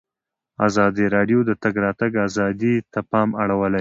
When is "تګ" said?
1.63-1.73